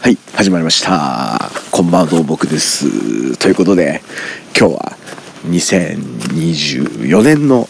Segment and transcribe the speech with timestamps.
[0.00, 1.50] はい始まりました。
[1.72, 3.36] こんばんはどうも僕です。
[3.36, 4.00] ということで
[4.58, 4.96] 今日は
[5.44, 7.64] 2024年の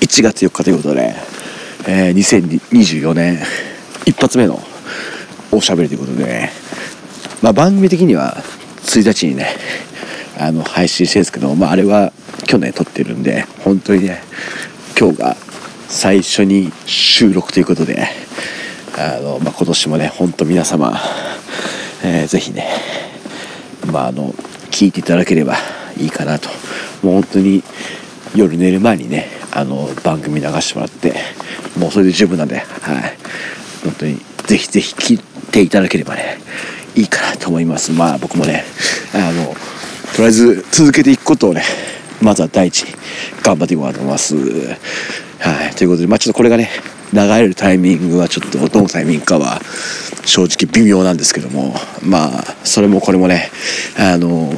[0.00, 1.14] 1月4日ということで、
[1.88, 3.40] えー、2024年
[4.06, 4.60] 一発目の
[5.50, 6.48] おしゃべりということで、
[7.42, 8.36] まあ、番組的には
[8.84, 9.48] 1日にね
[10.38, 12.12] あの配信してるんですけど、まあ、あれは
[12.46, 14.22] 去年撮ってるんで本当にね
[14.98, 15.36] 今日が
[15.88, 18.06] 最初に収録ということで
[18.96, 20.96] あの、まあ、今年もね本当皆様
[22.04, 22.68] えー、ぜひね
[23.90, 24.32] まああの
[24.70, 25.56] 聞いていただければ
[25.96, 26.48] いいかなと。
[27.02, 27.62] もう本当に
[28.34, 31.14] 夜寝る前にねあの番組流してもらって
[31.78, 33.16] もうそれで十分なんではい。
[33.84, 35.18] 本当にぜひぜひ聞い
[35.50, 36.38] ていただければね
[36.94, 37.92] いいかなと思います。
[37.92, 38.64] まあ僕もね
[39.14, 39.54] あの
[40.14, 41.62] とりあえず続けていくことをね
[42.20, 42.86] まずは第一
[43.42, 44.36] 頑張っていこうと思います。
[44.36, 45.74] はい。
[45.74, 46.70] ということでまあちょっとこれがね
[47.12, 49.60] 流れるタイミングはちょっとどのタイミングかは
[50.26, 53.50] 正直微妙なんですけどもまあそれもこれもね
[53.98, 54.52] あの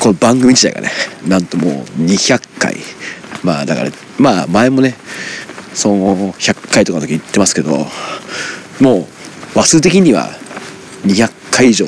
[0.00, 0.90] この番組自体がね
[1.26, 2.76] なんともう200回
[3.42, 4.94] まあだからまあ前もね
[5.74, 7.86] その100回とかの時言ってますけど
[8.80, 10.30] もう話数的には
[11.04, 11.86] 200回以上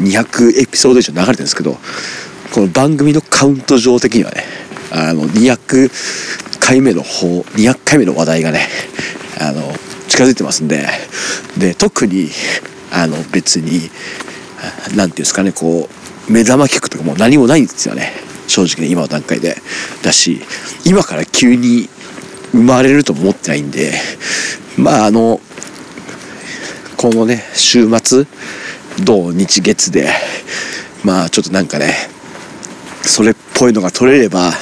[0.00, 1.76] 200エピソード以上流れてるんですけど
[2.52, 4.44] この番組のカウント上的にはね
[4.92, 5.90] あの200
[6.60, 8.66] 回目の方200回目の話題がね
[9.40, 9.62] あの
[10.08, 10.86] 近づいてますんで。
[11.58, 12.30] で特に
[12.90, 15.88] あの別に何て言うんですかねこ
[16.28, 18.12] う目玉企画とかも何もないんですよね。
[18.46, 19.56] 正直ね今の段階で。
[20.02, 20.40] だし
[20.84, 21.88] 今から急に
[22.52, 23.92] 生まれるとも思ってないんで。
[24.76, 25.40] まああの
[26.96, 28.26] このね週末
[29.04, 30.08] 土日月で
[31.04, 31.94] まあちょっとなんかね
[33.02, 34.52] それっぽいのが取れれば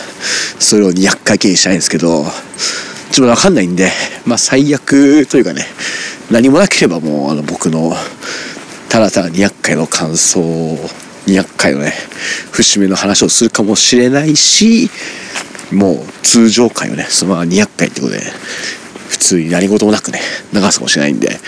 [0.58, 2.24] それを200回経営したいんですけど。
[3.14, 3.92] ちょっとわかんないんで、
[4.26, 5.64] まあ最悪というかね、
[6.32, 7.92] 何もなければもうあの僕の
[8.88, 10.40] ただただ200回の感想
[11.26, 11.92] 200回のね、
[12.50, 14.90] 節目の話をするかもしれないし、
[15.72, 18.20] もう通常回をね、そのまま200回ってことで、
[19.08, 20.18] 普通に何事もなくね、
[20.52, 21.38] 流すかもしれないんで、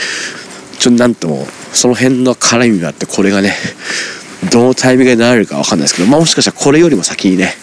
[0.78, 3.56] ちょっとなんとも、その辺の絡みがあって、これがね、
[4.50, 7.54] どのタイミングで流れるかわかんないですけど、まあもしかしたらこれよりも先にね、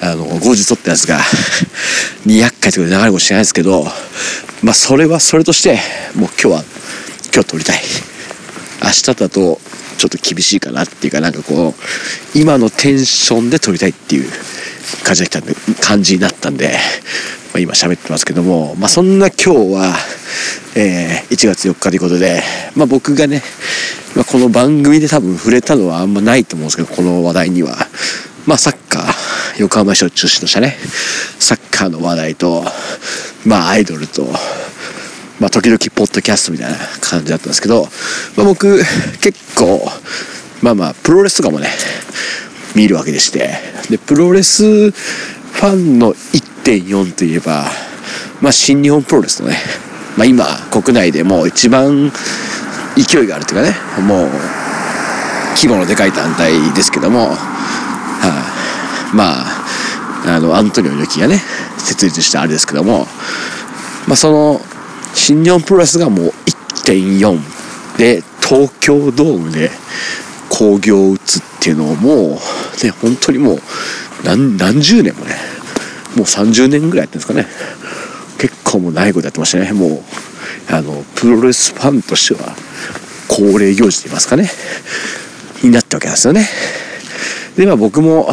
[0.00, 1.20] あの、後日撮ったやつが
[2.26, 3.90] 200回とかで流れるかもしれないですけど、
[4.62, 5.80] まあそれはそれとして、
[6.14, 6.64] もう今日は、
[7.32, 7.80] 今日撮りたい。
[8.84, 9.60] 明日だと
[9.96, 14.30] ちょっと厳しいかなっていうか、なんかこう、今のテンションで撮りたいっていう
[15.04, 16.76] 感じが来たんで、感じになったんで、
[17.52, 19.94] まあ、今喋ってますけども、まあそんな今日は、
[20.74, 22.42] えー、1月4日ということで、
[22.74, 23.42] まあ僕がね、
[24.14, 27.76] まあ、この番組で多分触れたのはあんまないと思うんですけど、この話題には。
[28.46, 30.76] まあ、サッカー、横浜市を中心としたね、
[31.38, 32.64] サッカーの話題と、
[33.46, 34.24] まあ、アイドルと、
[35.38, 37.88] まあ、時々ポッドキャストみたいな感じだったんですけど、
[38.36, 38.78] まあ、僕、
[39.20, 39.88] 結構、
[40.60, 41.68] まあまあ、プロレスとかもね、
[42.74, 43.50] 見るわけでして、
[43.90, 47.66] で、プロレスファンの1.4といえば、
[48.40, 49.56] まあ、新日本プロレスのね、
[50.16, 52.12] まあ、今、国内でも一番
[52.96, 53.76] 勢いがあるというかね
[54.06, 54.28] もう
[55.56, 57.36] 規模のでかい団体ですけども、は
[58.22, 61.40] あ、まああのアントニオ猪木がね
[61.78, 63.06] 設立したあれですけども、
[64.06, 64.60] まあ、その
[65.14, 66.26] 新日本プロレスがもう
[66.84, 69.70] 1.4で東京ドームで
[70.48, 73.58] 興行を打つっていうのをもうね本当にもう
[74.24, 75.34] 何何十年もね
[76.16, 77.46] もう30年ぐらいやってるんですかね。
[78.38, 79.72] 結構もうないことやってましたね。
[79.72, 80.02] もう
[80.70, 82.54] あのプロレスファンとしては。
[83.32, 84.50] 恒例行事と言いますかね。
[85.62, 86.46] になったわけなんですよね。
[87.56, 88.28] でまあ僕も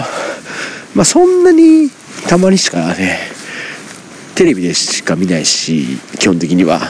[0.94, 1.90] まあそんなに
[2.28, 3.20] たまにしかね
[4.36, 6.82] テレビでしか見ないし基本的には。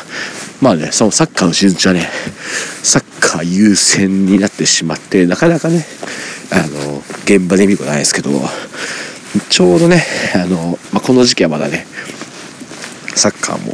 [0.62, 2.10] まあねそのサッカーのシーズン中はね
[2.84, 5.86] サッカー優先になってしまってなかなかね
[6.52, 8.30] あの現場で見ることないですけど
[9.48, 10.04] ちょうどね
[10.36, 11.86] あの、まあ、この時期はまだね
[13.16, 13.74] サッカーも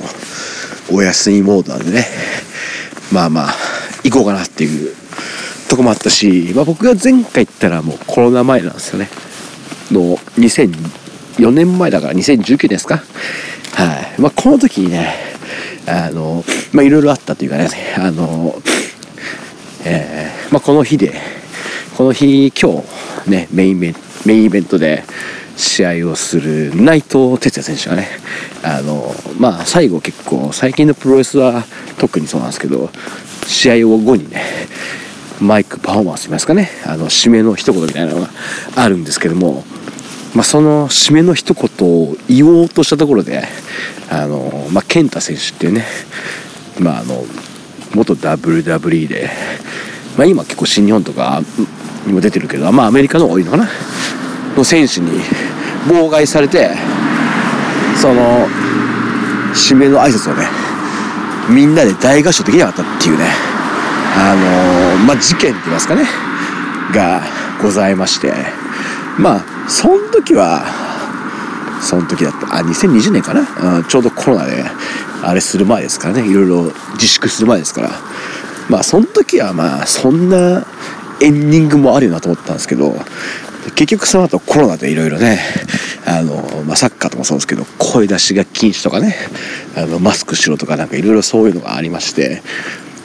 [0.92, 2.06] お休みモードなんでね。
[3.12, 3.75] まあまあ
[4.06, 4.96] 行こうかなっていう
[5.68, 9.10] とこもあったし、まあ、僕が前回行ったらもうコロナ前なんですよね。
[9.92, 12.98] の2004年前だから2019年ですか。
[13.74, 14.22] はい。
[14.22, 15.16] まあこの時にね
[15.88, 18.56] あのまあいろいろあったというかねあの
[19.86, 21.14] えー、まあこの日で
[21.98, 22.84] この日今
[23.26, 23.94] 日ねメインメ
[24.28, 25.04] インイベントで
[25.58, 28.08] 試合をする内藤哲也選手がね
[28.64, 31.64] あのまあ最後結構最近のプロレスは
[31.98, 32.90] 特にそうなんですけど
[33.46, 34.42] 試合を後にね
[35.42, 36.70] マイクパフォーマンスといいますかね。
[36.86, 38.30] あの締めの一言みたいなのが
[38.76, 39.64] あるんですけども、
[40.34, 43.44] まあ、その締めの一言を言おうとしたところで
[44.10, 45.84] あの、まあ、健太選手っていうね、
[46.80, 47.24] まあ、あの
[47.94, 49.30] 元 WWE で
[50.18, 51.42] まあ、今結構新日本とか
[52.06, 53.68] にも出てるけどまあアメリカの多いのかな。
[54.56, 55.20] の選手に
[55.86, 56.70] 妨害されて
[58.02, 58.48] その
[59.54, 60.48] 締めの挨拶をね
[61.50, 63.26] みんなで大合唱できなかったっていうね。
[64.18, 64.34] あ
[64.98, 66.06] のー、まあ事件って言いますかね。
[66.94, 67.22] が
[67.62, 68.34] ございまして。
[69.20, 70.64] まあその時は
[71.82, 72.58] その時だった。
[72.58, 74.64] あ2020年かな、うん、ちょうどコロナで
[75.24, 76.28] あれする前ですからね。
[76.28, 76.64] いろいろ
[76.94, 77.90] 自粛する前ですから。
[78.70, 80.66] まあその時はまあそんな
[81.22, 82.96] エンディングもあるよなと思ったんですけど。
[83.72, 85.40] 結局その後コロナでいろいろね
[86.06, 89.16] あの、まあ、サッカーとかそうですけど声出しが禁止とかね
[89.76, 92.42] あのマスクしろとかなんかいろいろそういうのがありまして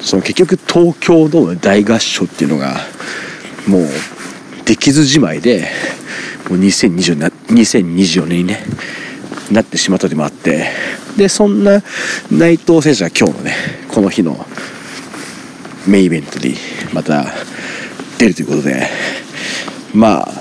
[0.00, 2.76] その結局東京ドーム大合唱っていうのが
[3.66, 3.88] もう
[4.64, 5.68] できずじまいで
[6.48, 8.64] もう2020 2024年にね
[9.50, 10.68] なってしまったでもあって
[11.16, 11.82] でそんな
[12.30, 13.54] 内藤選手は今日のね
[13.88, 14.46] この日の
[15.86, 16.54] メインイベントに
[16.92, 17.26] また
[18.18, 18.86] 出るということで
[19.94, 20.39] まあ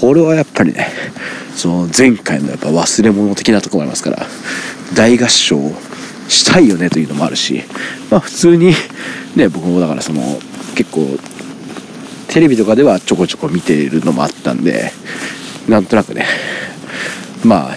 [0.00, 0.88] これはやっぱりね
[1.54, 4.26] その前回のやっぱ忘れ物的なところもありますから
[4.94, 5.56] 大合唱
[6.28, 7.62] したいよねというのもあるし
[8.10, 8.72] まあ普通に
[9.36, 10.22] ね僕もだからその
[10.74, 11.18] 結構
[12.28, 14.90] テレビとかではちょこちょこ見ているのもあったんで
[15.68, 16.26] なんとなくね
[17.44, 17.76] まあ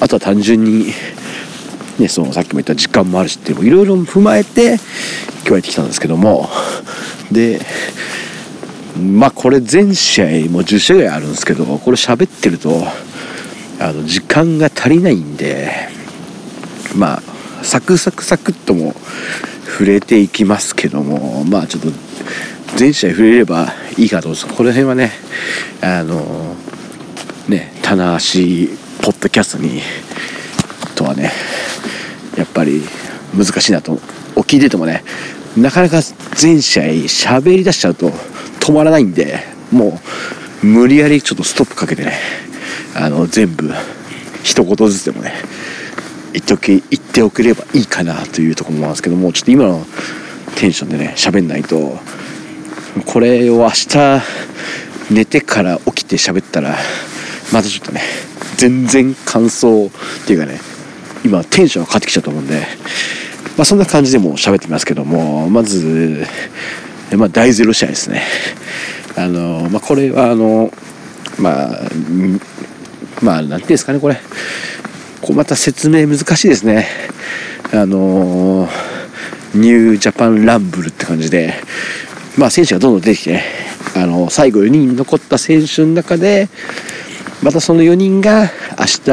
[0.00, 0.92] あとは単純に
[1.98, 4.78] ねそのさっきも言った時間もあるしっていうのもいろいろ踏まえて
[5.40, 6.48] 今日やってきたんですけども
[7.32, 7.60] で
[8.98, 12.82] まあこれ全試合もう10試合ぐらいあるんですけどこれ喋ってると
[13.80, 15.70] あの時間が足りないんで
[16.96, 17.22] まあ
[17.64, 18.94] サクサクサクっとも
[19.66, 21.88] 触れていきますけどもまあちょっと
[22.76, 25.10] 全試合触れればいいかと思うんですこの辺はね
[25.82, 26.56] あの
[27.48, 28.20] ね棚橋
[29.02, 29.80] ポッドキャストに
[30.94, 31.32] とはね
[32.36, 32.82] やっぱり
[33.34, 33.92] 難しいなと
[34.36, 35.02] お聞いててもね
[35.56, 36.00] なかなか
[36.36, 38.12] 全試合喋りだしちゃうと
[38.60, 39.40] 止まらないんで
[39.72, 40.00] も
[40.62, 42.12] う無理やりちょっとストップかけてね
[42.94, 43.72] あの全部
[44.42, 45.32] 一言ずつでもね
[46.32, 49.84] 言っておき言っておければいいかなというところもなんですけどもちょっと今の
[50.56, 51.98] テンションでね喋んないと
[53.06, 54.22] これを明日
[55.10, 56.76] 寝てから起きて喋ったら
[57.52, 58.02] またちょっとね
[58.56, 59.90] 全然感想っ
[60.26, 60.60] ていうかね
[61.24, 62.66] 今テンションが変わってきちゃうと思うんで
[63.56, 66.26] まあそんな感じでも喋ってますけどもまず
[67.16, 68.22] まあ第0試合ですね。
[69.16, 70.72] あのまあこれはあの
[71.38, 71.80] まあ
[73.22, 74.16] まあ何ていうんですかねこれ。
[75.22, 76.86] こうまた説明難しいですね。
[77.72, 78.68] あの
[79.54, 81.54] ニュージャパンランブルって感じで。
[82.36, 83.44] まあ選手がどんどん出てきて、ね、
[83.96, 86.48] あの最後4人残った選手の中で
[87.42, 88.42] またその4人が
[88.78, 89.10] 明日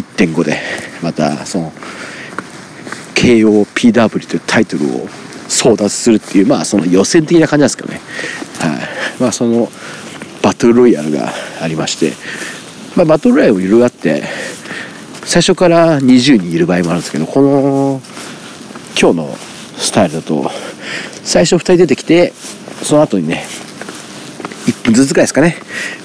[0.00, 0.58] 1.5で
[1.02, 1.72] またその
[3.14, 5.08] KOPW というタイトルを
[5.52, 8.00] 争奪するっていうまあその予選的な感じなんですけどね、
[8.58, 8.74] は
[9.18, 9.20] い。
[9.20, 9.68] まあ、その
[10.42, 12.12] バトルロイヤルがありまして、
[12.96, 14.24] まあ、バトルロイヤルもいろいろあって
[15.24, 18.00] 最初から20人いる場合もあるんですけどこの
[19.00, 19.36] 今日の
[19.76, 20.50] スタイルだと
[21.22, 22.32] 最初2人出てきて
[22.82, 23.44] その後にね
[24.66, 25.56] 1分ずつぐらいですかね。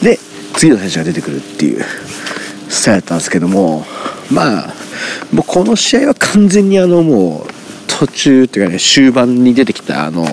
[0.02, 0.20] で
[0.54, 1.84] 次の選手が出てくるっていう
[2.70, 3.86] スタイルだったんですけども
[4.32, 4.74] まあ
[5.32, 7.57] もうこの試合は完全にあのもう
[7.98, 10.24] 途中っていうかね終盤に出てきたあの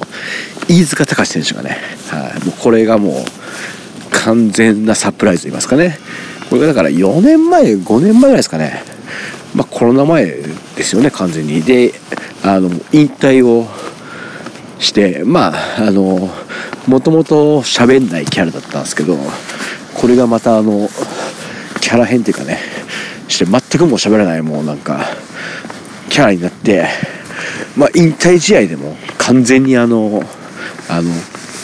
[0.68, 1.78] 飯塚隆選手がね、
[2.10, 3.14] はい、もうこれがもう
[4.10, 5.98] 完全なサプライズと言いますかね。
[6.50, 8.82] これがだから4年前5年前ぐらいですかね。
[9.54, 11.62] まあコロナ前ですよね完全に。
[11.62, 11.94] で
[12.42, 13.66] あの引退を
[14.78, 16.28] してまああの
[16.86, 19.16] もともと喋んないキャラだったんですけど
[19.94, 20.86] これがまたあの
[21.80, 22.58] キャラ変っていうかね
[23.28, 25.06] して全くもう喋らないもうなんか
[26.10, 26.88] キャラになって
[27.76, 30.22] まあ引退試合でも完全にあの
[30.88, 31.10] あの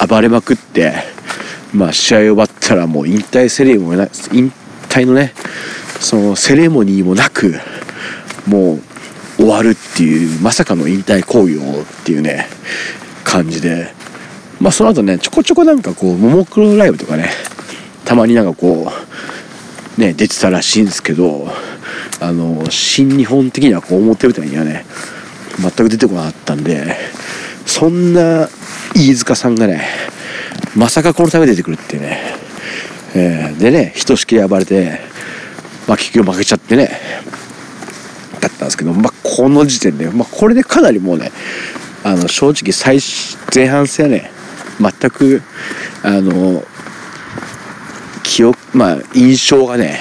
[0.07, 0.95] 暴れまくって
[1.73, 4.53] まあ試合終わったらもう引退セレモニー引
[4.89, 5.33] 退のね
[6.01, 7.55] そのセレモニーもなく
[8.47, 8.81] もう
[9.37, 12.47] 終わるっていうまさかの引退行為をっていうね
[13.25, 13.93] 感じで
[14.61, 17.31] まあその後ねちょこちょこなんかこうももクロライブとかね
[18.05, 18.91] たまになんかこ
[19.97, 21.47] うね出てたらしいんですけど
[22.21, 24.85] あの新日本的にはこう思ってるみたいにはね
[25.59, 26.97] 全く出てこなかったんで
[27.67, 28.49] そんな
[28.95, 29.85] 飯塚さんがね
[30.77, 32.21] まさかこのため出てくるっていうね、
[33.15, 35.01] えー、でねひとしきり暴れて
[35.87, 36.91] まあ結局負けちゃってね
[38.41, 41.31] だったんですけど、まあ、この時点で、まあ、これでかなりもうね
[42.05, 42.99] あの正直最
[43.55, 44.31] 前半戦はね
[44.81, 45.43] 全く
[46.03, 46.63] あの
[48.23, 50.01] 記憶まあ印象がね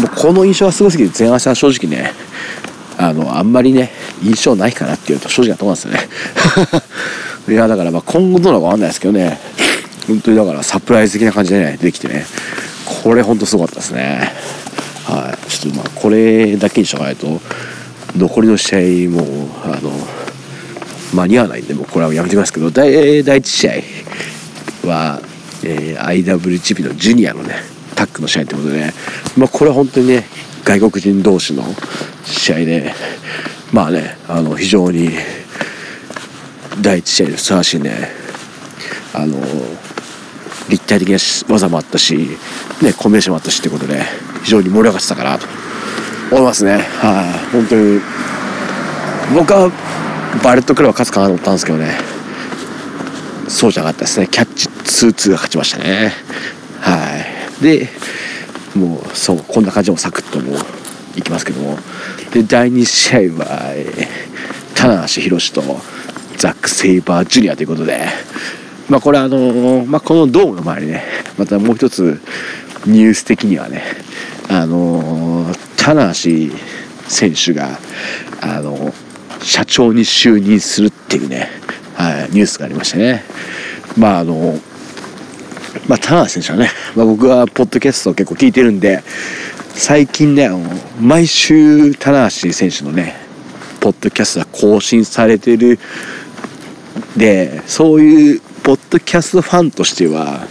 [0.00, 2.12] もうこの印象がすごすぎて前半戦は正直ね
[2.98, 3.90] あのあんまりね
[4.22, 6.00] 印象ないかなっていうと正直なとこなんですよね。
[7.48, 9.38] いやだからまあ今後どうなのか分かんないですけどね。
[10.06, 12.26] 本当にだからサプライズ的な感じでね出てきてね。
[13.02, 14.32] これほんとすごかったですね。
[15.04, 15.50] はい。
[15.50, 17.40] ちょっとまあこれだけにしとかないと
[18.16, 19.90] 残りの試合もあの
[21.14, 23.72] 間に合わないんでもうこれはやめてますけど第第1試合
[24.88, 25.20] は、
[25.64, 27.56] えー、IWGP のジュニアのね
[27.94, 28.92] タッグの試合ってことでね、
[29.36, 30.24] まあ、これは本当にね
[30.64, 31.64] 外国人同士の
[32.24, 32.92] 試合で
[33.72, 35.10] まあねあの非常に
[36.80, 38.10] 第1試合でふさわしいね
[39.12, 39.38] あの
[40.68, 41.18] 立体的な
[41.52, 42.16] 技もあったし、
[42.82, 44.02] ね、コンビネーションもあったしってことで
[44.42, 45.46] 非常に盛り上がってたかなと。
[46.30, 46.72] 思いますね。
[46.72, 48.00] はい、あ、本当に
[49.34, 49.70] 僕は
[50.42, 51.96] バレットクラブ勝つかなと思ったんですけどね。
[53.48, 54.28] そうじゃなかったですね。
[54.28, 56.12] キャッチ2-2が勝ちましたね。
[56.80, 57.18] は
[57.60, 57.62] い。
[57.62, 57.88] で
[58.74, 60.58] もうそうこんな感じもサクッともう
[61.16, 61.78] いきますけども。
[62.34, 63.72] で第2試合は、
[64.74, 65.62] 棚橋宏と
[66.36, 68.06] ザック・セイバージュニアということで
[68.88, 71.04] まあこれあの、まあ、このドームの前にね
[71.38, 72.20] またもう一つ
[72.86, 73.84] ニュース的にはね
[74.50, 76.54] あの、棚橋
[77.08, 77.78] 選手が
[78.42, 78.92] あの
[79.40, 81.48] 社長に就任するっていうね、
[81.94, 83.22] はい、ニュースがありましてね。
[83.96, 84.58] まああの
[85.86, 89.02] まあ、田中選手はね、まあ、僕はポッドキャストを結構聞いてるんで
[89.76, 90.48] 最近ね
[91.00, 93.16] 毎週棚橋選手のね
[93.80, 95.78] ポッドキャストが更新されてる。
[97.16, 100.46] でそういうポッドキャストファンとしては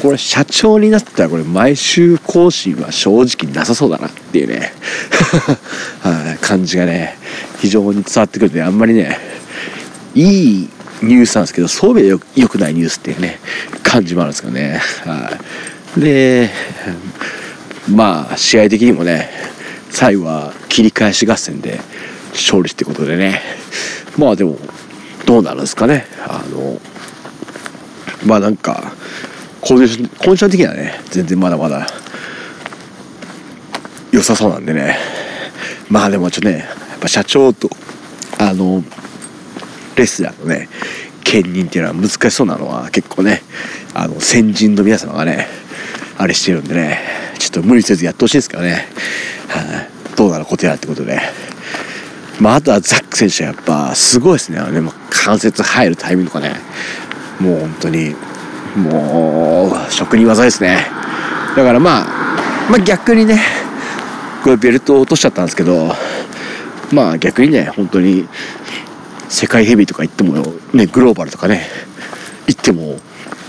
[0.00, 4.72] これ社長になったらこれ毎週更新は正直なさそうだなっていうね
[6.00, 7.18] はい、感じがね
[7.60, 9.18] 非常に伝わってくるんであんまりね
[10.14, 10.68] いい
[11.02, 13.40] ニュースなんですけどそういう意味でよくないニュースっていうね
[13.82, 14.80] 感じもあるんですけどね。
[15.04, 15.38] は
[15.96, 16.00] い。
[16.00, 16.50] で
[17.88, 19.30] まあ試合的にもね
[19.90, 21.80] 最後は切り返し合戦で
[22.32, 23.40] 勝利ってことでね。
[24.16, 24.58] まあでも
[25.26, 26.06] どうなるんですかね。
[26.26, 26.80] あの
[28.26, 28.92] まあなんか
[29.60, 31.86] コンディションコンション的にはね全然まだまだ
[34.10, 34.96] 良さそうなんでね。
[35.88, 37.68] まあでもちょっとねやっぱ社長と
[38.38, 38.82] あの
[39.96, 40.68] レスラーのね
[41.24, 43.42] 兼任っていうのは難しそうなのは結構ね
[43.94, 45.46] あの先人の皆様がね
[46.16, 47.21] あれしてるんでね。
[47.42, 48.86] ちょっと無理せずやってほしいですからね、
[49.48, 51.20] はあ、どうなることやってことで。
[52.38, 54.58] まああとはザック選手はやっぱすごいですね。
[54.58, 56.54] あのねもう関節入るタイミングとかね。
[57.40, 58.14] もう本当に
[58.76, 60.86] もう職人技ですね。
[61.56, 62.06] だからまあ
[62.70, 63.40] まあ逆にね
[64.44, 65.92] これベルトを落としちゃったんですけど
[66.92, 68.28] まあ逆にね本当に
[69.28, 70.34] 世界ヘビーとか行っても
[70.72, 71.66] ねグローバルとかね
[72.46, 72.98] 行っても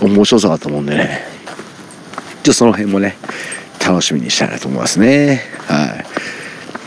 [0.00, 1.22] 面白そうだと思うんでね。
[2.42, 3.16] ちょっとその辺もね
[3.86, 5.42] 楽しみにしたいなと思いますね。
[5.66, 5.96] は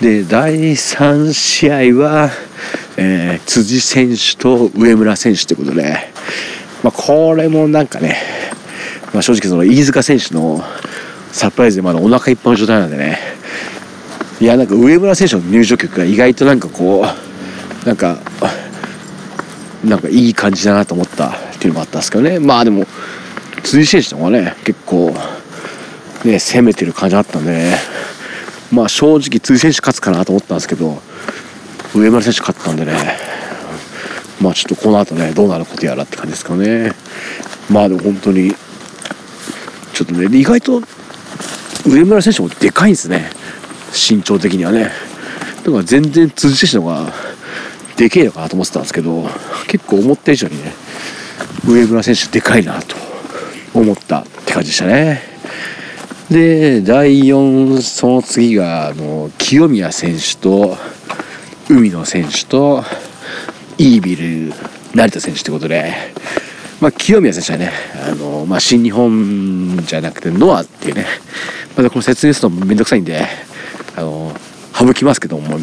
[0.01, 0.03] い。
[0.03, 2.29] で第3試合は、
[2.97, 5.97] えー、辻選手と上村選手ということで、
[6.83, 8.17] まあ、これもなんかね、
[9.13, 10.61] まあ、正直その飯塚選手の
[11.31, 13.17] サプライズでまだお腹いっぱいの状態なんでね
[14.39, 18.17] いやなんか上村選手の入場曲が意外となんかこうなんか
[19.83, 22.39] なんかいい感じだなと思ったっていうのもあったんですけどね。
[22.39, 22.85] まあでも
[23.63, 25.15] 辻選手の方がね結構
[26.27, 27.77] ね攻めてる感じあったんでね。
[28.71, 31.01] まあ正直辻選手勝つかなと思ったんですけど
[31.95, 33.17] 上村選手勝ったんでね。
[34.41, 36.91] まあちょっとこの後ねどうなることやらって感じですかね。
[37.69, 38.53] まあでも本当に
[39.93, 40.81] ちょっとね意外と
[41.85, 43.31] 上村選手もでかいんですね。
[43.93, 44.91] 身長的にはね。
[45.63, 47.13] だから全然辻選手の方が
[47.95, 49.27] でけえのかなと思ってたんですけど
[49.67, 50.71] 結構思った以上にね
[51.67, 52.95] 上村選手でかいなと
[53.73, 55.26] 思ったって感じでしたね。
[56.29, 60.75] で第4その次があの清宮選手と
[61.69, 62.83] 海野選手と
[63.77, 64.53] イービル
[64.93, 65.93] 成田選手ってことで、
[66.81, 67.71] まあ、清宮選手はね
[68.09, 71.05] あの、まあ、新日本じゃなくてノアっていうね
[71.77, 73.25] またこの説明するのめんどくさいんで
[73.95, 74.33] あの
[74.73, 75.59] 省きますけども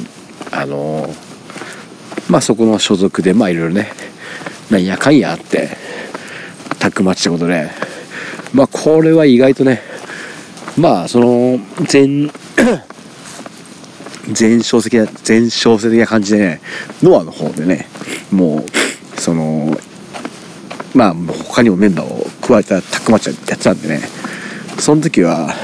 [0.51, 1.09] あの
[2.31, 3.89] まあそこの所属でまあいろいろね
[4.71, 5.77] なんやかんやあって
[6.79, 7.69] タッグマッチってことで
[8.55, 9.94] まあこれは意外とね
[10.77, 12.31] まあその全
[14.33, 16.61] 全勝的な全勝的な感じでね
[17.03, 17.87] ノアの方でね。
[18.31, 18.65] も
[19.17, 19.77] うその
[20.95, 24.01] まあ他にもメンバーを加えたタッグマッチやってたんでね。
[24.79, 25.55] その時は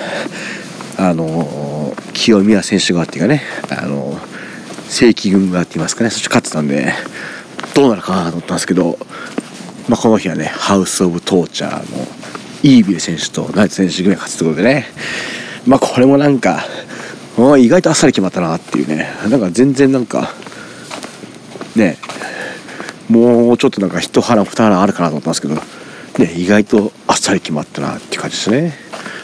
[0.97, 4.17] あの清宮選手側っていうかねあの
[4.89, 6.11] 正規軍側って言いますかね。
[6.11, 6.93] そっち勝ってたんで
[7.75, 8.99] どうなるかなと思ったんですけど、
[9.89, 12.20] まあ、この日はねハウス・オブ・トーチャーの
[12.63, 14.87] イービル選手とナイト選手組が勝つということでね。
[15.67, 16.65] まあこれもなんか
[17.59, 19.09] 意外とあっさり決まったなっていうね。
[19.29, 20.31] なんか全然なんか
[21.75, 21.97] ね
[23.09, 28.75] もうちょっとなんか一腹二腹あるかなと思ったんですけど、ね、意外とあっさり決まったなっていう感じですね。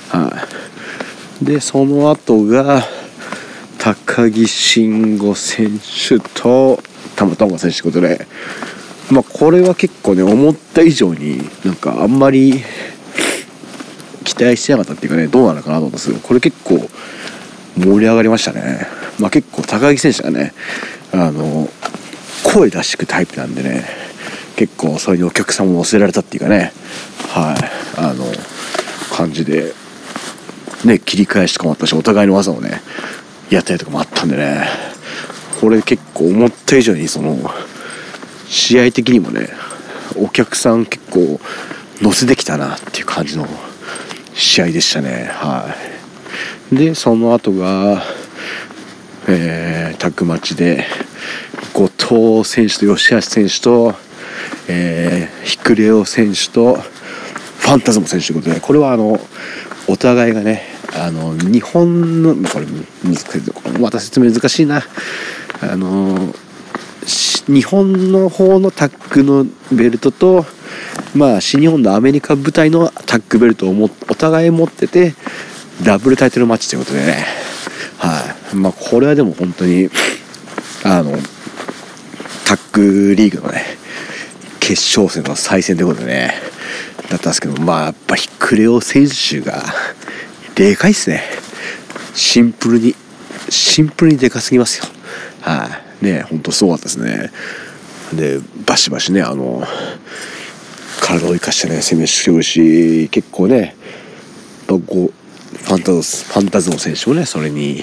[0.09, 0.47] は
[1.43, 2.83] い、でその後が
[3.79, 6.83] 高木慎吾選手と
[7.17, 8.27] 玉田選手ということで、
[9.11, 12.63] まあ、これは結構ね思った以上になんかあんまり
[14.27, 16.91] 期待してなかったっていうかねどうなのかなと思ったんですけどこれ結構
[17.79, 18.87] 盛り上がりましたね。
[19.21, 20.53] まあ、結構高木選手がね
[21.13, 21.69] あの
[22.43, 23.87] 声出してくタイプなんでね
[24.57, 26.73] 結構それにお客さんも乗せられたっていうかね
[27.29, 28.25] はいあの
[29.13, 29.73] 感じで
[30.85, 32.83] ね切り返しとかもあったしお互いの技をね
[33.51, 34.67] やったりとかもあったんでね
[35.61, 37.39] これ結構思った以上にその
[38.49, 39.49] 試合的にもね
[40.17, 41.41] お客さん結構
[42.03, 43.47] 乗せてきたなっていう感じの
[44.37, 45.29] 試合でしたね。
[45.33, 45.75] は
[46.71, 46.77] い。
[46.77, 48.03] でその後が
[49.29, 50.85] えー、タッグマッチで
[51.75, 51.89] 後
[52.43, 53.95] 藤選手と吉橋選手と、
[54.69, 59.19] えー、ヒクレオ選手とファンタズム選手ということでこれはあの
[59.89, 60.63] お互いがね
[60.97, 62.67] あの日本のこれ
[63.81, 64.83] また説明難しいな。
[65.61, 66.33] あの
[67.49, 70.45] 日本の方のタッグのベルトと
[71.15, 75.15] まあ新日本のアメリカ部隊のタッグベルトをもお互い持ってて
[75.83, 77.25] ダブルタイトルマッチということでね。
[77.99, 78.57] はい。
[78.57, 79.89] まあこれはでも本当に
[80.85, 81.13] あの
[82.47, 83.65] タッグリーグのね
[84.61, 86.35] 決勝戦の再戦ということでね
[87.11, 89.63] だったんですけどまあやっぱりクレオ選手が
[90.55, 91.23] でかいっすね。
[92.15, 92.95] シンプルに
[93.49, 94.87] シンプルにでかすぎますよ。
[95.43, 95.69] は
[96.03, 97.31] い、ねほんとすごかったですね。
[98.15, 99.63] でバシバシねあの
[101.01, 103.77] 体を生かしてね攻めしてるし結構ね
[104.67, 107.83] こファンタズファンタズモ選手もねそれに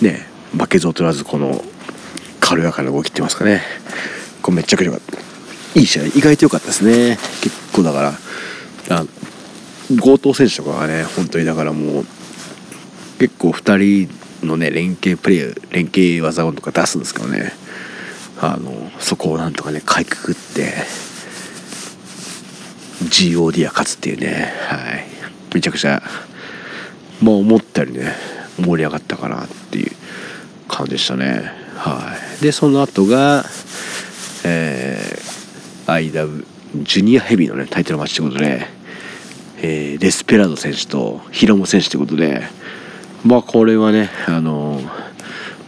[0.00, 0.26] ね
[0.56, 1.62] 負けず劣らずこの
[2.40, 3.62] 軽やかな動きってますかね。
[4.42, 4.92] これめっちゃくちゃ
[5.74, 7.18] いい試合意外と良かったですね。
[7.42, 8.02] 結構だか
[8.88, 9.04] らあ
[10.00, 12.06] 強盗選手とかがね本当にだからもう
[13.18, 14.08] 結構2
[14.40, 17.52] 人のね連携プレー連携技とか出すんですけどね。
[18.40, 20.72] あのそこをなんとかねかいくぐって
[23.12, 24.52] GOD は勝つっていうね。
[24.68, 25.04] はい。
[25.54, 26.02] めちゃくちゃ
[27.22, 28.14] まあ思ったよりね
[28.58, 29.92] 盛り上がったかなっていう
[30.66, 31.52] 感じでしたね。
[31.76, 32.42] はい。
[32.42, 33.44] でその後が
[34.44, 36.46] えー、IW
[36.84, 38.66] ジュニアヘビーのねタイトルマッチということで
[39.64, 42.42] えー、デスペラード選手とヒロム選手ということで
[43.24, 44.88] まあこれはねあのー、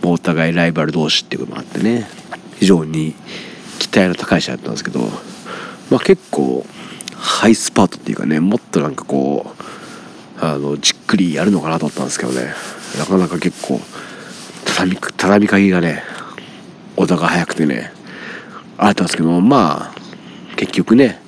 [0.09, 2.09] お互いライバル同士っていうこともあってね
[2.59, 3.15] 非常に
[3.79, 5.01] 期待の高い試合だったんですけど、
[5.91, 6.67] まあ、結構
[7.25, 12.53] ハイスパートっていうかねもっとなんかこうあのじっくりやるのかなと思ったんですけどね。
[12.99, 13.81] なかなか結構
[14.67, 16.03] 畳み畳みかけがね
[16.97, 17.91] お互い早くてね
[18.77, 19.95] あったんですけどまあ
[20.57, 21.19] 結局ね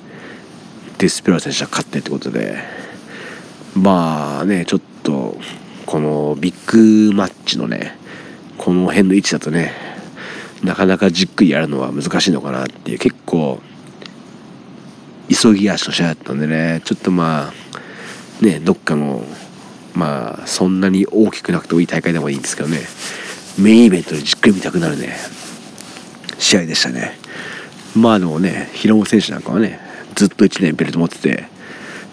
[0.99, 2.57] デスペラー選手は勝ってってことで
[3.75, 5.35] まあねちょっと
[5.87, 7.97] このビッグマッチのね
[8.57, 9.73] この辺の位置だとね
[10.63, 13.59] なかなかじっくりやるのは難しいのかなっていう結構
[15.29, 19.23] 急ぎ足の試合だったんでねちょっとまあねどっかの
[19.93, 22.79] まあそんなに大きくなくてもいい大会でもいいんですけどね
[23.59, 25.15] メインイベントでじっくり見たくなるね
[26.37, 27.17] 試合でしたね。
[27.95, 29.79] まあでもね平尾選手なんかはね
[30.13, 31.45] ずっと1年ベルト持ってて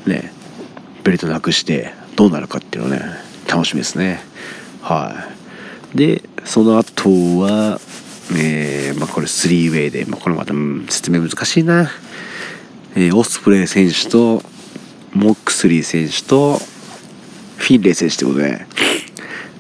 [0.07, 0.33] ね
[1.03, 3.03] ベルトなくしてどうなるかっていうのね
[3.46, 4.22] 楽しみですね。
[4.81, 5.27] は
[5.94, 5.98] い。
[5.98, 7.79] でその後は
[8.33, 11.90] えー、まあこれ3ウェイで、まあ、これまた、うん、説明難しいな、
[12.97, 14.43] えー、オスプレイ選手と
[15.13, 16.59] モックスリー選手と
[17.57, 18.67] フィンレイ選手ってことで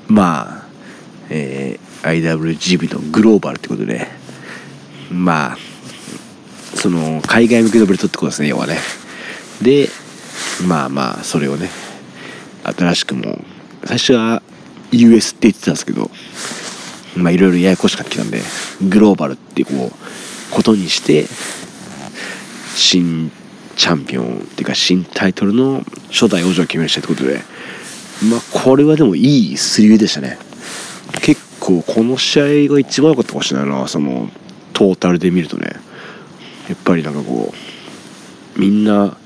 [0.08, 0.64] まあ
[1.30, 4.06] えー、IWGB のグローバルってことで
[5.10, 5.56] まあ
[6.76, 8.76] その海外向けのベルトってことですね要はね。
[9.62, 9.88] で
[10.66, 11.70] まあまあそれをね
[12.64, 13.38] 新しくも
[13.84, 14.42] 最初は
[14.90, 16.10] US って言ってたんですけど
[17.16, 18.40] まあいろいろややこしかったんで
[18.88, 21.26] グローバルってこうことにして
[22.74, 23.30] 新
[23.76, 27.40] チャンピオンっていうか新タイトルの初代王者を決めるしたってことで
[28.30, 30.38] まあこれはでもいいスリーでしたね。
[31.22, 34.28] 結構この試合が一番良かったかもしれないなその
[34.72, 35.72] トータルで見るとね。
[36.68, 37.52] やっぱりなんかこ
[38.56, 39.16] うみんな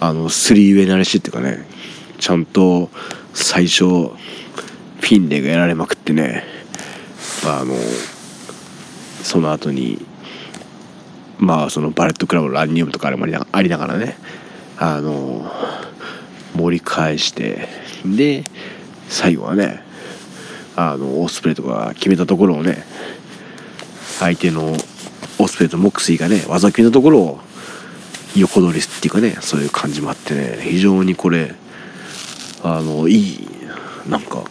[0.00, 1.64] あのスリーウェイ慣れしっていうかね
[2.18, 2.90] ちゃんと
[3.32, 6.44] 最初フィンレがやられまくってね
[7.46, 7.74] あの
[9.22, 10.04] その後に
[11.44, 14.16] まあそのバレットクラブのランニウムとかありながらね
[14.78, 15.50] あの
[16.56, 17.68] 盛り返して
[18.04, 18.44] で
[19.08, 19.82] 最後はね
[20.76, 22.84] あのオスプレイとか決めたところをね
[24.18, 24.74] 相手の
[25.38, 27.40] オスプレイとモックスイがね技決めのところを
[28.36, 31.54] 横取りっていうかねそういう感じもあってね非常にこれ
[32.62, 33.48] あのいい
[34.08, 34.44] なんか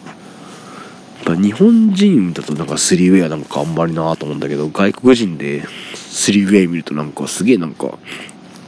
[1.26, 7.98] 日本人だとなんかスリーウェアなんかあんまりなと思うんだけど外国人でスリーウェア見るとなんかすげえなんか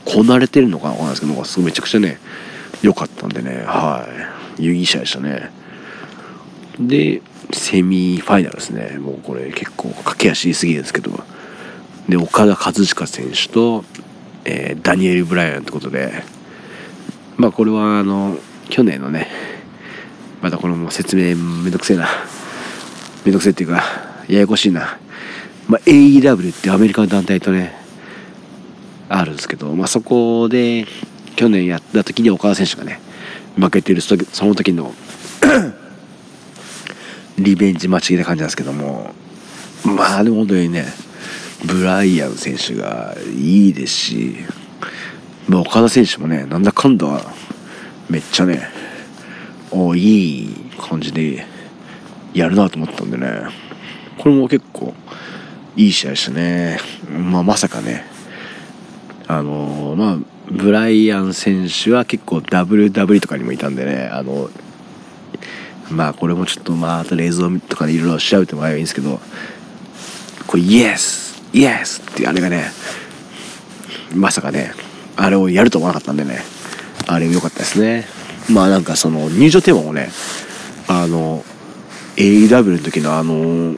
[0.06, 2.18] こなれてるのかなわかんないですけどすごいめちゃくちゃね
[2.82, 3.64] 良かったんでね。
[3.66, 4.06] は
[4.58, 4.64] い。
[4.64, 5.50] いい試合でしたね。
[6.78, 8.98] でセミファイナルですね。
[8.98, 11.12] もうこれ結構駆け足すぎですけど。
[12.08, 13.84] で岡田和親選手と、
[14.44, 16.22] えー、ダニエル・ブライアンってことで。
[17.36, 19.28] まあこれはあの去年のね
[20.42, 22.08] またこの説明めんどくせえな。
[23.24, 23.82] めんどくせえっていうか
[24.28, 24.98] ややこしいな、
[25.68, 27.74] まあ、AEW ってアメリカの団体とね
[29.08, 30.86] あるんですけど、まあ、そこで
[31.36, 33.00] 去年やった時に岡田選手がね
[33.56, 34.94] 負けてるその時の
[37.38, 39.12] リベンジ待ち的な感じなんですけども
[39.84, 40.86] まあでも本当にね
[41.64, 44.36] ブライアン選手がいいですし、
[45.48, 47.06] まあ、岡田選手もねなんだかんだ
[48.08, 48.68] めっちゃね
[49.76, 51.44] おいい感じで
[52.32, 53.42] やるなと思ったんでね。
[54.18, 54.94] これも結構
[55.76, 56.78] いい試合でしたね、
[57.10, 58.04] まあ、まさかね。
[59.28, 60.18] あのまあ
[60.50, 64.08] ブライアン選手は結構 WW とかにもいたんでね。
[64.12, 64.48] あの
[65.90, 69.20] まあこれもちょっとまああと映像とかでいろいろ調べてもらえばいいんですけど。
[70.46, 72.70] これイエスイエスってあれがね
[74.14, 74.72] まさかね
[75.16, 76.38] あれをやると思わなかったんでね。
[77.08, 78.04] あれ良かったですね。
[78.50, 80.10] まあなんかその入場テーマもね
[80.88, 81.44] あの
[82.16, 83.76] AEW の時のあの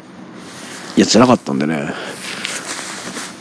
[0.97, 1.93] やつじゃなかったんでね。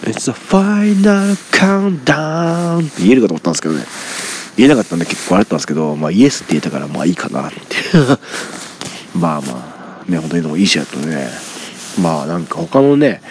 [0.03, 3.83] It's a final countdown って言えるかと思ったんですけどね。
[4.55, 7.57] 言えなかったんで結構あれだったんですけどまあイエスって言えたからまあいいかなって。
[9.17, 11.29] まあまあね本当にでもいい試合だったんでね。
[12.01, 13.21] まあなんか他のね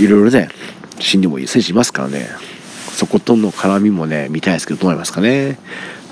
[0.00, 0.48] いろいろね
[0.98, 2.30] 死んでもいい選手いますからね。
[2.94, 5.58] そことの絡みもね見たいですけどどうなりますかね。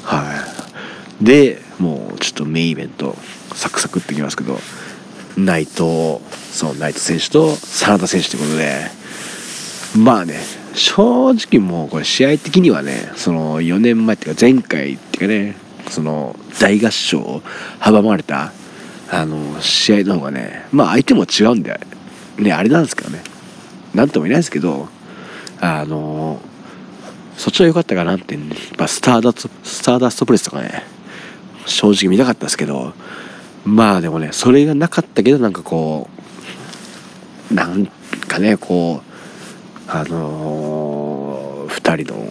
[0.02, 0.53] はい。
[1.20, 3.16] でもうちょっとメインイベント
[3.54, 4.58] サクサクっていきますけど
[5.36, 6.18] 内藤
[6.52, 9.04] そう内藤選手と真田選手ということで。
[9.96, 10.40] まあね
[10.74, 15.56] 正直もうこれ試合的にはねその4年前っていうか前回っていうかね
[15.88, 17.42] その大合唱を
[17.78, 18.52] 阻まれた
[19.10, 21.78] あの試合の方がねまあ相手も違うんで
[22.38, 23.22] ねあれなんですけどね。
[23.94, 24.88] 何とも言えないですけど
[25.60, 26.40] あの
[27.36, 30.82] そっちは良かったかなって、ね、まあ、スターダストスターダストプレスとかね。
[31.66, 32.92] 正直見たかったですけど
[33.64, 36.08] まあでもねそれがなかったけどなんかこ
[37.50, 42.26] うなんかねこうあのー、2人の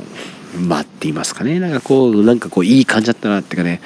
[0.68, 1.60] 間って言いますかね。
[1.60, 3.82] なんかこうなんかこういい感じだったなっていうかね。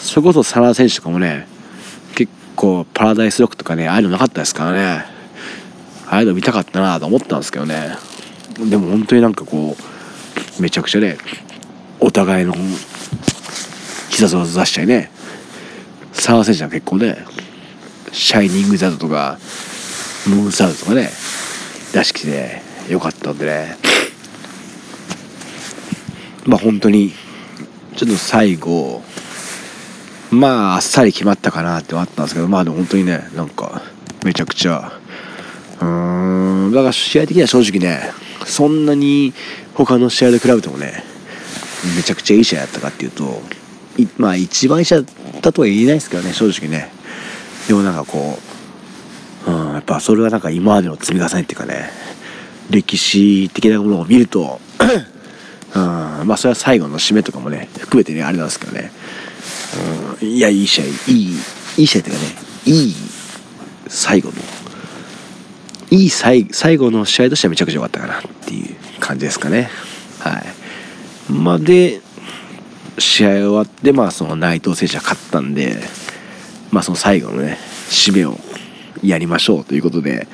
[0.00, 1.46] それこそサラ選手とかもね
[2.14, 5.04] 結構パラダイスロックとかねああいうのなかったですからね。
[6.08, 7.96] ああいうの見たかったなと思ったんですけどね。
[8.70, 9.76] でも本当になんかこ
[10.58, 11.18] うめちゃくちゃね
[12.00, 12.54] お互いの
[14.16, 15.10] 必殺技出しちゃいね。
[16.14, 17.18] サー選手は結構ね
[18.12, 19.36] シャイニングザードとか
[20.26, 21.10] ムーンサウドとかね
[21.92, 23.76] 出してきてよかったんでね。
[26.46, 27.12] まあ本当に
[27.96, 29.02] ちょっと最後
[30.30, 33.82] まああっさり決まったかなってあったんですけどまあでも本当にねなんか
[34.24, 34.98] めちゃくちゃ
[35.82, 38.00] うーんだから試合的には正直ね
[38.46, 39.34] そんなに
[39.74, 41.04] 他の試合で比べてもね
[41.98, 43.42] めちゃくちゃいい試合だったかっていうと
[44.18, 45.02] まあ一番いい試合
[45.40, 46.90] だとは言えないですけどね正直ね。
[47.68, 48.38] でもなんかこ
[49.46, 51.90] う、うん、やっぱそれはなんか今までの積み重ねっていうかね
[52.70, 54.60] 歴史的なものを見ると
[55.74, 58.90] うん、まあそれは最後の締めとかもね含めてねあれなんですけどね、
[60.20, 60.92] うん、いやいい試合いい
[61.78, 62.28] いい試合っていうかね
[62.64, 62.94] いい
[63.88, 64.34] 最後の
[65.90, 69.70] いい最最後の試合としてはめちゃくちゃ良かったかなっていう感じですかね。
[70.18, 71.32] はい。
[71.32, 72.00] まあで
[72.98, 75.76] 試合終わってまあその内藤選手が勝ったんで
[76.70, 78.38] まあその最後のね締めを
[79.02, 80.26] やりましょうということで。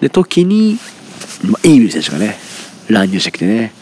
[0.00, 0.78] で時に
[1.44, 2.36] まあ、イービル選手がね、
[2.88, 3.72] 乱入してきてね、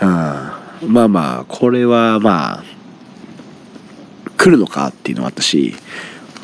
[0.00, 2.64] うん、まあまあ、これはまあ、
[4.36, 5.74] 来るのかっていうのもあったし、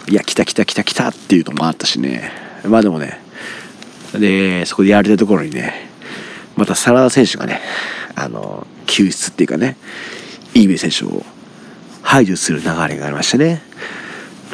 [0.09, 2.31] いや、来た来た来た来たっていうのもあったしね、
[2.65, 3.21] まあでもね、
[4.13, 5.89] で、そこでやれたところにね、
[6.57, 7.61] また真田選手がね、
[8.15, 9.77] あの、救出っていうかね、
[10.55, 11.25] イービル選手を
[12.03, 13.63] 排除する流れがありましたね。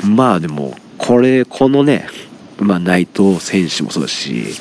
[0.05, 2.09] まあでも、これ、このね、
[2.59, 4.55] まあ内藤選手もそうだし、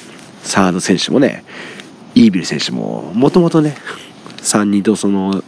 [0.44, 1.44] サード選手もね
[2.16, 3.76] イービル選手ももともとね
[4.38, 5.44] 3人とその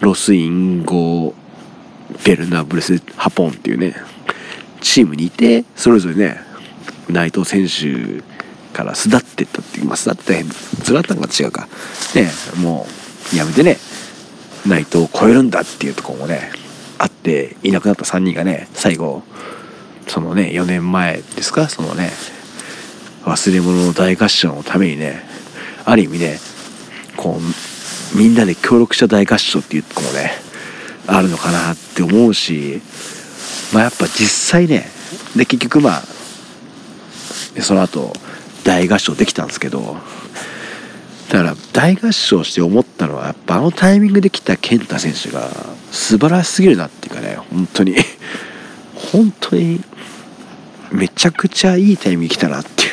[0.00, 1.34] ロスインゴ
[2.24, 3.94] ベルナブレスハポンっていうね
[4.80, 6.40] チームにいてそれぞれね
[7.08, 8.22] 内藤選手
[8.72, 10.42] から巣立ってったっていうますだって
[10.82, 11.68] ズラタンが違うか
[12.14, 12.86] ねも
[13.32, 13.76] うやめてね
[14.66, 16.50] 内藤を超えるんだっていうところもね
[16.98, 19.22] あっていなくなった3人がね最後
[20.06, 21.68] そのね4年前ですか？
[21.68, 22.10] そのね
[23.22, 25.22] 忘れ物の大合唱のためにね
[25.84, 26.38] ある意味ね
[27.16, 30.30] こうみんなで協力した大合唱っていうとこもね
[31.06, 32.80] あるのかなって思うし
[33.72, 34.86] まあやっぱ実際ね
[35.36, 36.02] で結局まあ
[37.60, 38.12] その後
[38.64, 39.96] 大合唱できたんですけど
[41.34, 45.50] だから大合唱して思ったのはやっぱあのタイミングで来た健太選手が
[45.90, 47.96] 素晴らしすぎるなっていうかね本当に。
[48.94, 49.80] 本当に
[50.92, 52.90] めちゃくちゃいいタイミング来たなっていう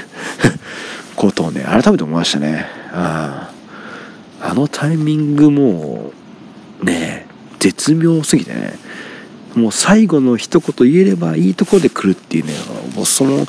[1.15, 2.65] ことをね改めて思いましたね。
[2.91, 3.51] あ
[4.41, 4.53] あ。
[4.55, 6.11] のタイミングも
[6.81, 7.27] うね
[7.59, 8.73] 絶妙すぎてね
[9.53, 12.53] もう最後の一言言えればいいところで来るっていうね
[12.95, 13.47] もうその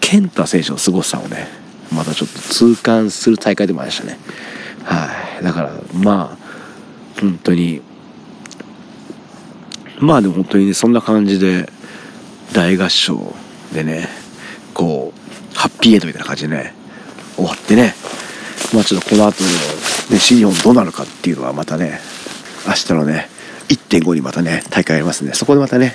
[0.00, 4.18] 健太選手の凄さをねまたちょっと痛感する大会でもありましたね。
[4.84, 5.08] は
[5.40, 5.44] い。
[5.44, 7.82] だからまあ本当に
[9.98, 11.68] まあでも本当にねそんな感じで
[12.52, 13.34] 大合唱
[13.72, 14.08] でね
[14.74, 16.74] こうハッピーエンドみたいな感じでね
[17.36, 17.94] 終わってね
[18.74, 19.48] まあちょっとこの後の、
[20.10, 22.00] ね、新日本どうなるかっていうのはまたね
[22.66, 23.28] 明日のね
[23.68, 25.94] 1.5にまたね大会ありますんでそこでまたね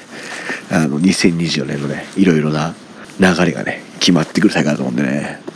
[0.72, 2.74] あの2024年のねいろいろな
[3.20, 5.51] 流れがね決まってくる大会だと思うんでね。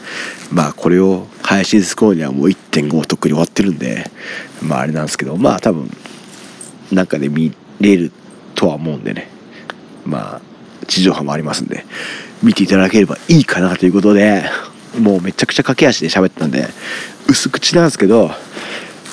[0.52, 4.10] まあこれを配信する頃にはもう1.5とっくに終わってるんで
[4.62, 5.90] まああれなんですけどまあ多分
[6.92, 8.12] 中で見れる
[8.54, 9.30] とは思うんでね。
[10.06, 10.42] まあ
[10.88, 11.84] 地上波もありますんで
[12.44, 14.44] 見ていただければいいかなということで
[15.00, 16.68] もうめちゃくちゃ駆け足で喋ったんで
[17.28, 18.30] 薄口なんですけど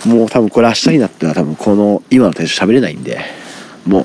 [0.07, 3.21] もう多分これ明日になったら多分この今のテンション喋れないんで
[3.87, 4.05] もう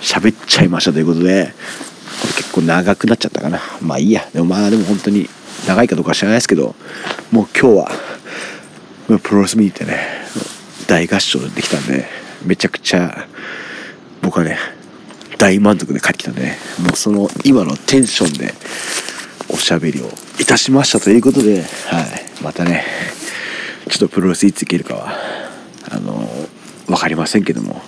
[0.00, 1.52] 喋っちゃいましたということで
[2.20, 3.60] これ結構長くなっちゃったかな。
[3.80, 4.28] まあいいや。
[4.32, 5.28] でもまあでも本当に
[5.66, 6.74] 長いかどうか知らないですけど
[7.30, 7.90] もう今日は
[9.22, 9.98] プロレス見に行ってね
[10.88, 12.06] 大合唱できたんで
[12.44, 13.26] めちゃくちゃ
[14.22, 14.58] 僕はね
[15.38, 18.54] 大満足で帰ってきたんでねもうその今のテンションで
[19.52, 20.06] おしゃべりを
[20.40, 21.64] いたしましたということで、はい、
[22.42, 22.84] またね
[23.88, 25.12] ちょっとプロレスいついけるかは
[25.90, 26.26] あの
[26.86, 27.80] 分かりませんけども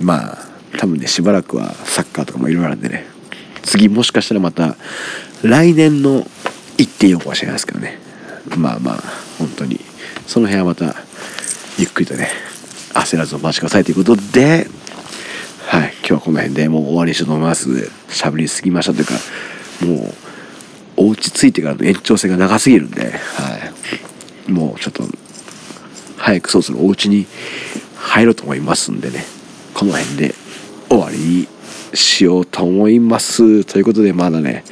[0.00, 0.38] まあ
[0.78, 3.06] 多分ねしばらくはサッカーとかもいろいろあるんでね
[3.62, 4.76] 次もしかしたらまた
[5.42, 6.26] 来年の
[6.82, 7.98] 1.4かもしれないですけどね。
[8.56, 9.02] まあまあ
[9.38, 9.80] 本当に。
[10.26, 10.94] その辺はまた
[11.78, 12.28] ゆっくりとね
[12.94, 14.66] 焦らずお待ちくださいということで。
[15.66, 15.94] はい。
[16.00, 19.14] 今日はこの辺でもう終わりにしようと思いますしゃべりすぎましたというか
[19.86, 23.10] もうお家着いてからの延長戦が長すぎるんで、は
[24.48, 25.04] い、もうちょっと
[26.18, 27.26] 早くそろそろお家に
[27.96, 29.24] 入ろうと思いますんでね。
[29.74, 30.34] この辺で
[30.88, 31.48] 終わりに
[31.94, 33.64] しようと思います。
[33.64, 34.64] ということでまだね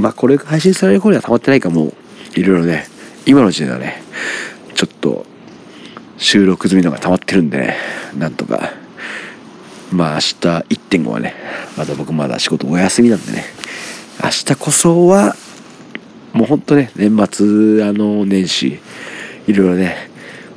[0.00, 1.92] まあこれが配信される頃には溜まってないかも。
[2.34, 2.86] いろいろね
[3.26, 4.02] 今の時点ではね
[4.74, 5.26] ちょっと
[6.16, 7.76] 収録済みのが溜まってるんでね
[8.16, 8.70] なんとか。
[9.92, 10.24] まあ明日
[10.68, 11.34] 1.5はね
[11.76, 13.44] まだ僕まだ仕事お休みなんでね。
[14.22, 15.34] 明日こそは
[16.32, 18.78] もうほんとね年末あの年始
[19.46, 20.10] いろいろね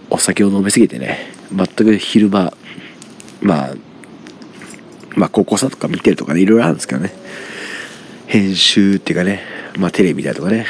[0.09, 2.53] お酒を飲みすぎてね全く昼間
[3.41, 3.75] まあ
[5.15, 7.11] まあ高校生とか見てるとかねいろいろあるんですけどね。
[8.33, 9.43] 編集っていうかね
[9.77, 10.65] まあテレビ見たりとかね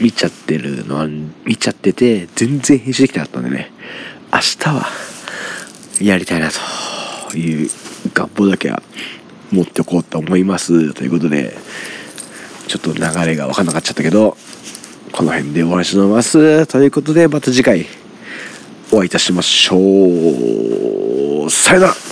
[0.00, 1.08] 見ちゃってるのは
[1.44, 3.72] 見ちゃってて全然編集できなかったんでね
[4.32, 4.86] 明日は
[6.00, 6.48] やりたいな
[7.28, 7.68] という
[8.14, 8.84] 願望だけは
[9.50, 11.56] 持っておこうと思いますということで
[12.68, 14.36] ちょっと流れが分かんなかっちゃったけど
[15.10, 16.66] この辺で終わりします。
[16.68, 17.86] ということでまた次回
[18.92, 19.76] お会いいたしましょ
[21.46, 21.50] う。
[21.50, 21.94] さよなら。